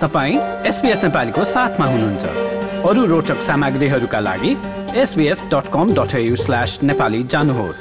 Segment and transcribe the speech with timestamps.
[0.00, 2.24] तपाईँ एसपिएस नेपालीको साथमा हुनुहुन्छ।
[2.88, 4.52] अरू रोचक सामग्रीहरूका लागि
[4.96, 7.80] SBS dot com dot slash Nepali जानुहोस्।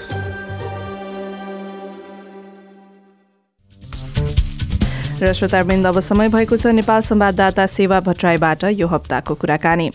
[5.16, 9.88] र श्रोतावृन्द अब समय भएको छ नेपाल संवाददाता सेवा भट्टराईबाट यो हप्ताको कुराकानी।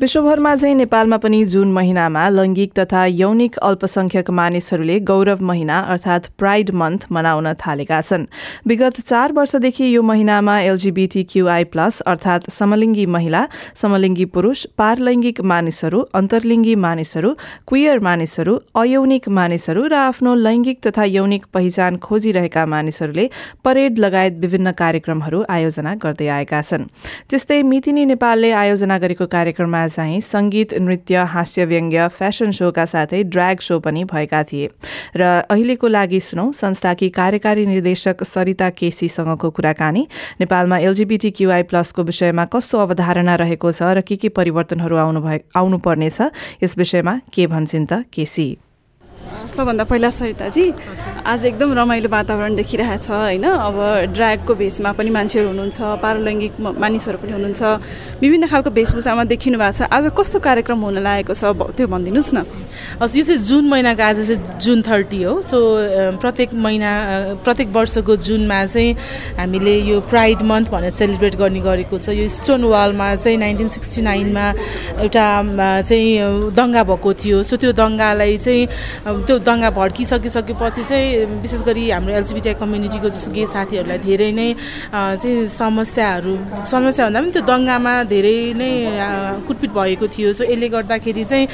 [0.00, 6.70] विश्वभरमा झै नेपालमा पनि जुन महिनामा लैङ्गिक तथा यौनिक अल्पसंख्यक मानिसहरूले गौरव महिना अर्थात प्राइड
[6.70, 8.26] मन्थ मनाउन थालेका छन्।
[8.68, 13.42] विगत चार वर्षदेखि यो महिनामा एलजीबीटी क्यूआई प्लस अर्थात समलिङ्गी महिला
[13.74, 17.34] समलिङ्गी पुरूष पारलैङ्गिक मानिसहरू अन्तर्लिङ्गी मानिसहरू
[17.66, 23.28] क्वियर मानिसहरू अयौनिक मानिसहरू र आफ्नो लैङ्गिक तथा यौनिक पहिचान खोजिरहेका मानिसहरूले
[23.64, 26.84] परेड लगायत विभिन्न विभिन्न कार्यक्रमहरू आयोजना गर्दै आएका छन्।
[27.28, 33.58] त्यस्तै मितिनी नेपालले आयोजना गरेको कार्यक्रममा चाहिँ संगीत नृत्य हास्य व्यङ्ग्य फेसन शोका साथै ड्र्याग
[33.60, 34.68] शो पनि भएका थिए।
[35.16, 40.02] र अहिलेको लागि सुनौ संस्थाकी कार्यकारी निर्देशक सरिता केसीसँगको कुराकानी।
[40.40, 45.38] नेपालमा एलजीबीटी क्यूआई प्लसको विषयमा कस्तो अवधारणा रहेको छ र के के परिवर्तनहरू आउनु भए
[45.56, 46.18] आउनुपर्नेछ
[46.62, 48.69] यस विषयमा के भन्छन् त केसी?
[49.40, 50.64] सबभन्दा पहिला सरिताजी
[51.24, 53.44] आज एकदम रमाइलो वातावरण देखिरहेछ होइन?
[53.44, 53.76] अब
[54.12, 57.62] ड्र्यागको भेषमा पनि मान्छेहरू हुनुहुन्छ पारलैङ्गिक मानिसहरू पनि हुनुहुन्छ।
[58.20, 62.44] विभिन्न खालको वेशभूषामा देखिनु भएको छ। आज कस्तो कार्यक्रम हुन लागेको छ त्यो भनिदिनुहोस् न।
[63.00, 65.56] हस् यो चाहिँ जुन महिनाको आज चाहिँ जुन थर्टी हो। सो
[66.20, 66.90] प्रत्येक महिना
[67.44, 68.90] प्रत्येक वर्षको जुनमा चाहिँ
[69.40, 74.02] हामीले यो प्राइड मन्थ भनेर सेलिब्रेट गर्ने गरेको छ। यो स्टोन वालमा चाहिँ नाइन्टिन सिक्सटी
[74.02, 74.46] नाइनमा
[75.00, 75.26] एउटा
[75.88, 82.12] चाहिँ दङ्गा भएको थियो। सो त्यो दङ्गालाई चाहिँ त्यो दङ्गा भड्किसकिसकेपछि चाहिँ विशेष गरी हाम्रो
[82.18, 84.48] एलजिबिटिआई कम्युनिटीको जस्तो गे साथीहरूलाई धेरै नै
[84.90, 86.34] चाहिँ समस्याहरू
[86.66, 88.70] समस्या भन्दा पनि त्यो दङ्गामा धेरै नै
[89.46, 91.46] कुटपिट भएको थियो। सो यसले गर्दाखेरि चाहिँ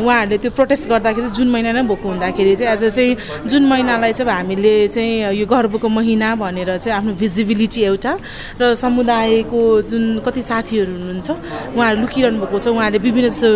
[0.00, 3.12] उहाँहरूले त्यो प्रोटेस्ट गर्दाखेरि जुन महिना नै भएको हुँदाखेरि चाहिँ आज चाहिँ
[3.44, 8.12] जुन महिनालाई चाहिँ हामीले चाहिँ यो गर्वको महिना भनेर चाहिँ आफ्नो भिजिबिलिटी एउटा
[8.56, 11.28] र समुदायको जुन कति साथीहरू हुनुहुन्छ
[11.76, 13.50] उहाँहरू लुकिरहनु भएको छ। उहाँहरूले विभिन्न जस्तो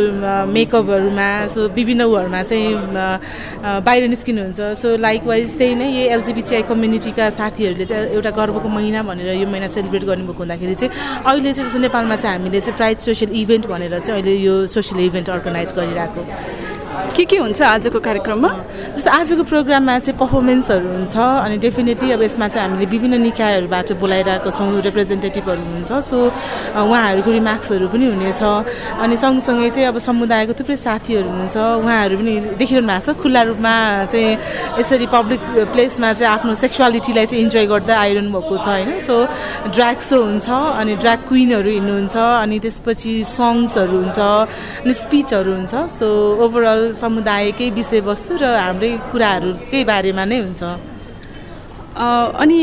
[0.53, 2.69] मेकअपहरूमा सो विभिन्न उहरूमा चाहिँ
[3.87, 9.29] बाहिर निस्किनुहुन्छ। सो लाइकवाइज त्यही नै यही एलजिबिटिआई कम्युनिटीका साथीहरूले चाहिँ एउटा गर्वको महिना भनेर
[9.37, 10.93] यो महिना सेलिब्रेट गर्नुभएको हुँदाखेरि चाहिँ
[11.27, 15.05] अहिले चाहिँ जस्तो नेपालमा चाहिँ हामीले चाहिँ प्राइड सोसियल इभेन्ट भनेर चाहिँ अहिले यो सोसियल
[15.07, 16.23] इभेन्ट अर्गनाइज गरिरहेको।
[17.17, 18.51] के के हुन्छ आजको कार्यक्रममा?
[18.97, 24.51] जस्तो आजको प्रोग्राममा चाहिँ पर्फर्मेन्सहरू हुन्छ अनि डेफिनेटली अब यसमा चाहिँ हामीले विभिन्न निकायहरूबाट बोलाइरहेको
[24.51, 26.19] छौँ रिप्रेजेन्टेटिभहरू हुनुहुन्छ सो
[26.73, 28.43] उहाँहरूको रिमार्क्सहरू पनि हुनेछ।
[29.03, 33.75] अनि सँगसँगै चाहिँ अब समुदायको थुप्रै साथीहरू हुनुहुन्छ उहाँहरू पनि देखिरहनु भएको छ खुल्ला रूपमा
[34.13, 34.33] चाहिँ
[34.81, 35.41] यसरी पब्लिक
[35.73, 39.01] प्लेसमा चाहिँ आफ्नो सेक्सुअलिटीलाई चाहिँ इन्जोय गर्दै आइरहनु भएको छ होइन?
[39.01, 39.15] सो
[39.75, 40.49] ड्र्याग सो हुन्छ
[40.81, 44.19] अनि ड्र्याग क्विनहरू हिँड्नुहुन्छ अनि त्यसपछि सङ्ग्सहरू हुन्छ
[44.85, 46.07] अनि स्पिचहरू हुन्छ। सो
[46.45, 50.63] ओभरअल समुदायकै विषयवस्तु र हाम्रै कुराहरूकै बारेमा नै हुन्छ।
[52.43, 52.59] अनि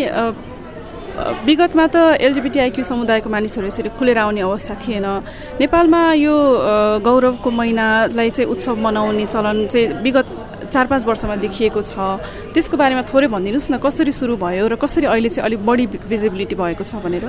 [1.48, 1.96] विगतमा त
[2.26, 5.06] एलजिबिटिआइक्यू समुदायको मानिसहरू यसरी खुलेर आउने अवस्था थिएन।
[5.62, 6.36] नेपालमा यो
[7.06, 10.28] गौरवको महिनालाई चाहिँ उत्सव मनाउने चलन चाहिँ विगत
[10.74, 11.94] चार पाँच वर्षमा देखिएको छ।
[12.54, 16.56] त्यसको बारेमा थोरै भनिदिनुहोस् न कसरी सुरु भयो र कसरी अहिले चाहिँ अलिक बढी भिजिबिलिटी
[16.56, 17.26] भएको छ भनेर?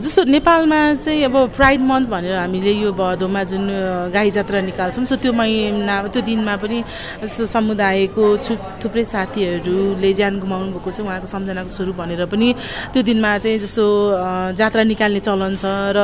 [0.00, 3.64] जस्तो नेपालमा चाहिँ अब प्राइड मन्थ भनेर हामीले यो भदौमा जुन
[4.12, 6.78] गाई जात्रा निकाल्छौँ सो त्यो महिना त्यो दिनमा पनि
[7.22, 12.48] जस्तो समुदायको छु थुप्रै साथीहरूले ज्यान गुमाउनु भएको छ उहाँको सम्झनाको स्वरूप भनेर पनि
[12.92, 13.84] त्यो दिनमा चाहिँ जस्तो
[14.56, 15.64] जात्रा निकाल्ने चलन छ
[15.96, 15.98] र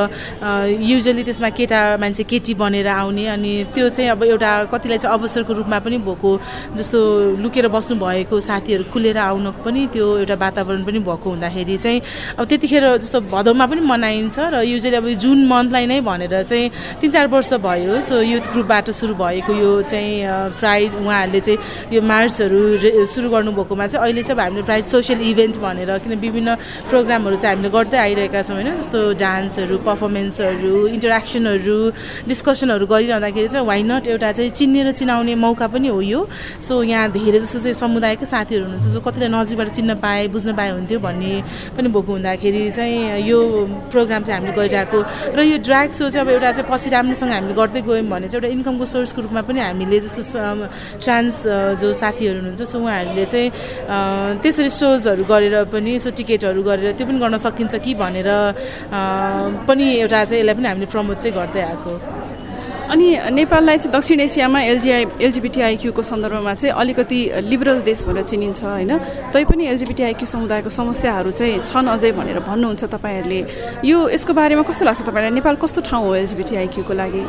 [0.83, 5.53] युजली त्यसमा केटा मान्छे केटी बनेर आउने अनि त्यो चाहिँ अब एउटा कतिलाई चाहिँ अवसरको
[5.59, 6.31] रूपमा पनि भएको
[6.77, 6.99] जस्तो
[7.43, 12.01] लुकेर बस्नु भएको साथीहरू खुलेर आउनको पनि त्यो एउटा वातावरण पनि भएको हुँदाखेरि चाहिँ
[12.39, 16.71] अब त्यतिखेर जस्तो भदौमा पनि मनाइन्छ र युजली अब जुन मन्थलाई नै भनेर चाहिँ
[17.01, 20.13] तिन चार वर्ष भयो। सो युथ ग्रुपबाट सुरु भएको यो चाहिँ
[20.61, 21.59] प्राइड उहाँहरूले चाहिँ
[21.93, 22.61] यो मार्चहरू
[23.07, 26.55] सुरु गर्नुभएकोमा चाहिँ अहिले चाहिँ हामीले प्राइड सोसियल इभेन्ट भनेर किन विभिन्न
[26.89, 28.75] प्रोग्रामहरू चाहिँ हामीले गर्दै आइरहेका छौँ होइन?
[28.77, 31.79] जस्तो डान्सहरू पर्फर्मेन्सहरू इन्टरेक्सनहरू
[32.29, 36.21] डिस्कसनहरू गरिरहँदाखेरि चाहिँ वाइ नट एउटा चाहिँ चिन्ने र चिनाउने मौका पनि हो यो।
[36.61, 40.71] सो यहाँ धेरै जस्तो चाहिँ समुदायकै साथीहरू हुनुहुन्छ जो कतिलाई नजिकबाट चिन्न पाए बुझ्न पाए
[40.71, 41.33] हुन्थ्यो भन्ने
[41.77, 43.39] पनि भएको हुँदाखेरि चाहिँ यो
[43.93, 44.99] प्रोग्राम चाहिँ हामीले गरिरहेको
[45.37, 48.43] र यो ड्र्याग सो चाहिँ अब एउटा चाहिँ पछि राम्रोसँग हामीले गर्दै गयौँ भने चाहिँ
[48.43, 50.23] एउटा इन्कमको सोर्सको रूपमा पनि हामीले जस्तो
[51.03, 51.37] ट्रान्स
[51.81, 53.49] जो साथीहरू हुनुहुन्छ सो उहाँहरूले चाहिँ
[54.43, 58.29] त्यसरी सोजहरू गरेर पनि सो टिकटहरू गरेर त्यो पनि गर्न सकिन्छ कि भनेर
[59.69, 61.93] पनि एउटा चाहिँ यसलाई पनि हामीले प्रमोट चाहिँ गर्दै आएको।
[62.89, 63.07] अनि
[63.37, 68.93] नेपाललाई चाहिँ दक्षिण एसियामा एलजिआई एलजिबिटिआइक्यूको सन्दर्भमा चाहिँ अलिकति लिबरल देश भनेर चिनिन्छ होइन।
[69.33, 73.41] तैपनि एलजिबिटिआइक्यू समुदायको समस्याहरू चाहिँ छन् अझै भनेर भन्नुहुन्छ तपाईँहरूले।
[73.85, 75.33] यो यसको बारेमा कस्तो लाग्छ तपाईँलाई?
[75.37, 77.23] नेपाल कस्तो ठाउँ हो एलजिबिटिआइक्यूको लागि?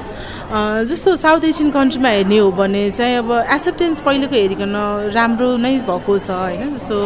[0.88, 4.74] जस्तो साउथ एसियन कन्ट्रीमा हेर्ने हो भने चाहिँ अब एक्सेप्टेन्स पहिलेको हेरिकन
[5.12, 6.98] राम्रो नै भएको छ होइन। जस्तो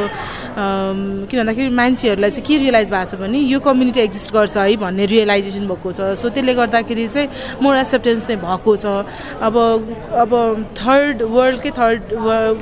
[1.25, 5.05] किन भन्दाखेरि मान्छेहरूलाई चाहिँ के रियलाइज भएको छ भने यो कम्युनिटी एक्जिस्ट गर्छ है भन्ने
[5.09, 7.27] रियलाइजेसन भएको छ। सो त्यसले गर्दाखेरि चाहिँ
[7.61, 8.86] मोर एक्सेप्टेन्स चाहिँ भएको छ।
[9.42, 9.56] अब
[10.24, 10.31] अब
[10.78, 12.01] थर्ड वर्ल्डकै थर्ड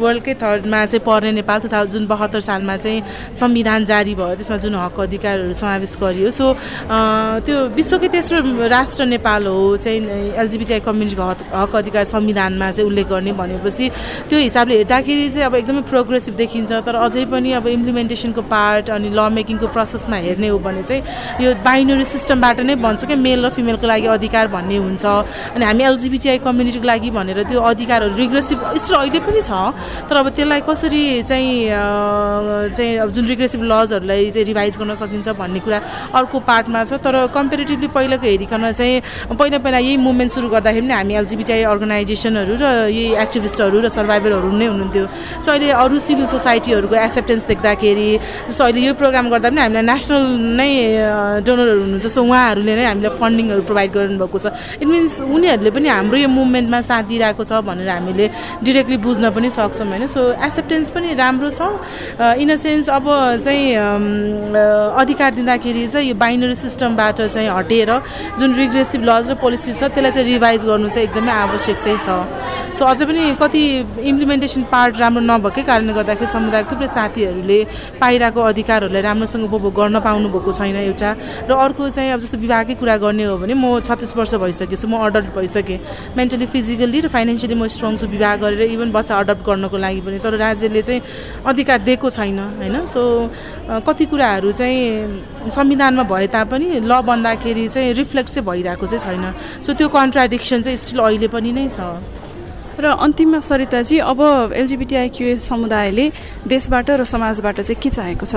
[0.01, 3.01] वर्ल्डकै थर्डमा चाहिँ पर्ने नेपाल टु थाउजन्ड बहत्तर सालमा चाहिँ
[3.39, 6.45] संविधान जारी भयो त्यसमा जुन हक अधिकारहरू समावेश गरियो। सो
[7.45, 8.39] त्यो विश्वकै तेस्रो
[8.69, 9.99] राष्ट्र नेपाल हो चाहिँ
[10.37, 13.89] एलजिबिटिआई कम्युनिटीको हक हक अधिकार संविधानमा चाहिँ उल्लेख गर्ने भनेपछि
[14.29, 19.09] त्यो हिसाबले हेर्दाखेरि चाहिँ अब एकदमै प्रोग्रेसिभ देखिन्छ। तर अझै पनि अब इम्प्लिमेन्टेसनको पार्ट अनि
[19.09, 21.03] ल मेकिङको प्रोसेसमा हेर्ने हो भने चाहिँ
[21.41, 25.05] यो बाइनरी सिस्टमबाट नै भन्छ क्या मेल र फिमेलको लागि अधिकार भन्ने हुन्छ।
[25.55, 29.51] अनि हामी एलजिबिटिआई कम्युनिटीको लागि भनेर त्यो अधिकारहरू रिग्रेसिभ स्टिल अहिले पनि छ
[30.11, 31.51] तर अब त्यसलाई कसरी चाहिँ
[32.75, 35.79] चाहिँ अब जुन रिग्रेसिभ लजहरूलाई चाहिँ रिभाइज गर्न सकिन्छ भन्ने कुरा
[36.19, 39.01] अर्को पार्टमा छ। तर कम्पेरिटिभली पहिलाको हेरिकन चाहिँ
[39.39, 44.51] पहिला पहिला यही मुभमेन्ट सुरु गर्दाखेरि पनि हामी एलजिबिटिआई अर्गनाइजेसनहरू र यही एक्टिभिस्टहरू र सर्भाइभरहरू
[44.51, 45.05] नै हुनुहुन्थ्यो।
[45.39, 48.09] सो अहिले अरू सिभिल सोसाइटीहरूको एक्सेप्टेन्स देख्दाखेरि
[48.49, 50.23] जस्तो अहिले यो प्रोग्राम गर्दा पनि हामीलाई नेसनल
[50.59, 50.71] नै
[51.47, 54.45] डोनरहरू हुनुहुन्छ। सो उहाँहरूले नै हामीलाई फन्डिङहरू प्रोभाइड गर्नुभएको छ।
[54.81, 58.29] इट मिन्स उनीहरूले पनि हाम्रो यो मुभमेन्टमा साथ दिइरहेको छ भनेर हामीले
[58.65, 60.07] डिरेक्टली बुझ्न पनि सक्छौँ होइन?
[60.07, 61.61] सो एक्सेप्टेन्स पनि राम्रो छ।
[62.41, 63.05] इन अ सेन्स अब
[63.45, 63.75] चाहिँ
[65.01, 67.91] अधिकार दिँदाखेरि चाहिँ यो बाइनरी सिस्टमबाट चाहिँ हटेर
[68.39, 72.07] जुन रिग्रेसिभ लज र पोलिसी छ त्यसलाई चाहिँ रिभाइज गर्नु चाहिँ एकदमै आवश्यक चाहिँ छ।
[72.71, 73.61] सो अझै पनि कति
[73.99, 77.59] इम्प्लिमेन्टेसन पार्ट राम्रो नभएकै कारणले गर्दाखेरि समुदायको थुप्रै साथीहरूले
[77.99, 81.09] पाइरहेको अधिकारहरूलाई राम्रोसँग उपभोग गर्न पाउनु भएको छैन एउटा।
[81.49, 85.03] र अर्को चाहिँ अब जस्तो विवाहकै कुरा गर्ने हो भने म छत्तिस वर्ष भइसकेछु म
[85.03, 85.50] अडल्ट भइसकेँ
[86.17, 90.19] मेन्टली फिजिकल्ली र फाइनेन्सियली म स्ट्रङ छु विवाह गरेर इभन बच्चा अडप्ट गर्नको लागि पनि।
[90.19, 91.01] तर राज्यले चाहिँ
[91.45, 92.85] अधिकार दिएको छैन होइन?
[92.85, 93.01] सो
[93.87, 99.25] कति कुराहरू चाहिँ संविधानमा भए तापनि ल बन्दाखेरि चाहिँ रिफ्लेक्ट चाहिँ भइरहेको चाहिँ छैन।
[99.61, 102.20] सो त्यो कन्ट्राडिक्सन चाहिँ स्टिल अहिले पनि नै छ।
[102.81, 104.19] र अन्तिममा सरिताजी अब
[104.57, 106.05] एलजिबिटिआइक्यू समुदायले
[106.47, 108.35] देशबाट र समाजबाट चाहिँ के चाहेको छ?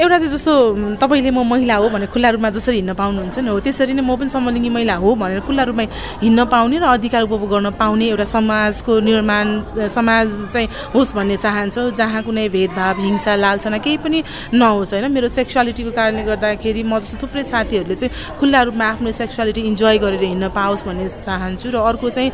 [0.00, 0.52] एउटा चाहिँ जस्तो
[0.96, 4.16] तपाईँले म महिला हो भने खुल्ला रूपमा जसरी हिँड्न पाउनुहुन्छ नि हो त्यसरी नै म
[4.16, 5.84] पनि समलिङ्गी महिला हो भनेर खुल्ला रूपमा
[6.24, 9.46] हिँड्न पाउने र अधिकार उपभोग गर्न पाउने एउटा समाजको निर्माण
[9.88, 14.22] समाज चाहिँ होस् भन्ने चाहन्छौँ जहाँ कुनै भेदभाव हिंसा लालछना केही पनि
[14.56, 19.60] नहोस् होइन। मेरो सेक्सुअलिटीको कारणले गर्दाखेरि म जस्तो थुप्रै साथीहरूले चाहिँ खुल्ला रूपमा आफ्नो सेक्सुअलिटी
[19.60, 22.30] इन्जोय गरेर हिँड्न पाओस् भन्ने चाहन्छु र अर्को चाहिँ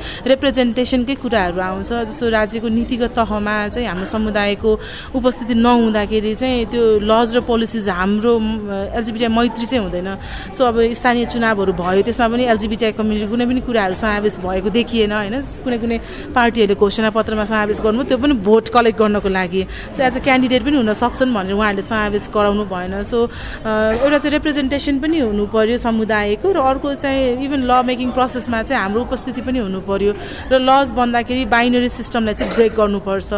[1.08, 4.70] रिप्रेजेन्टेसनकै कुराहरू आउँछ। जस्तो राज्यको नीतिगत तहमा चाहिँ हाम्रो समुदायको
[5.16, 8.32] उपस्थिति नहुँदाखेरि चाहिँ त्यो लज र पोलिसिज हाम्रो
[8.96, 10.08] एलजिबिटिआई मैत्री चाहिँ हुँदैन।
[10.52, 15.12] सो अब स्थानीय चुनावहरू भयो त्यसमा पनि एलजिबिटिआई कम्युनिटी कुनै पनि कुराहरू समावेश भएको देखिएन
[15.12, 15.36] होइन?
[15.64, 15.98] कुनै कुनै
[16.36, 19.62] पार्टीहरूले घोषणा पत्रमा समावेश गर्नु त्यो पनि भोट कलेक्ट गर्नको लागि।
[19.96, 23.18] सो एज अ क्यान्डिडेट पनि हुन सक्छन् भनेर उहाँहरूले समावेश गराउनु भएन। सो
[23.64, 28.82] एउटा चाहिँ रिप्रेजेन्टेसन पनि हुनु पऱ्यो समुदायको र अर्को चाहिँ इभन ल मेकिङ प्रोसेसमा चाहिँ
[28.82, 30.12] हाम्रो उपस्थिति पनि हुनु पऱ्यो
[30.52, 33.30] र लज भन्दाखेरि बाइनरी सिस्टमलाई चाहिँ ब्रेक गर्नुपर्छ।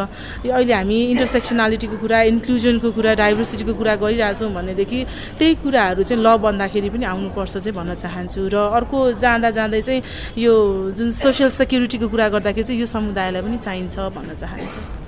[0.51, 5.01] अहिले हामी इन्टरसेक्सनालिटीको कुरा इन्क्लुजनको कुरा डाइभर्सिटी टेक्नोलोजीको कुरा गरिरहेछौँ भनेदेखि
[5.39, 10.03] त्यही कुराहरू चाहिँ ल बन्दाखेरि पनि आउनुपर्छ चाहिँ भन्न चाहन्छु। र अर्को जाँदा जाँदै चाहिँ
[10.39, 10.55] यो
[10.97, 15.00] जुन सोसियल सेक्युरिटीको कुरा गर्दाखेरि चाहिँ यो समुदायलाई पनि चाहिन्छ भन्न चाहन्छु।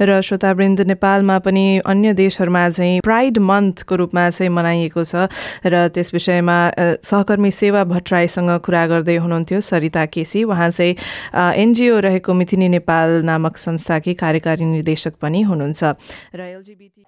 [0.00, 5.28] र श्रोतावृन्द नेपालमा पनि अन्य देशहरूमा चाहिँ प्राइड मन्थको रूपमा चाहिँ मनाइएको छ
[5.64, 6.58] र त्यस विषयमा
[7.02, 10.96] सहकर्मी सेवा भट्टराईसँग कुरा गर्दै हुनुहुन्थ्यो सरिता केसी। उहाँ चाहिँ
[11.34, 15.84] एनजिओ रहेको मिथिनी नेपाल नामक संस्थाकी कार्यकारी निर्देशक पनि हुनुहुन्छ
[16.34, 17.02] र एलजिबिटी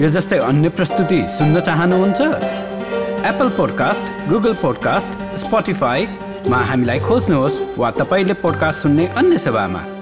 [0.00, 2.20] यो जस्तै अन्य प्रस्तुति सुन्न चाहनुहुन्छ?
[3.20, 9.99] एप्पल पोडकास्ट गुगल पोडकास्ट स्पोटिफाईमा हामीलाई खोज्नुहोस् वा तपाईँले पोडकास्ट सुन्ने अन्य सेवामा।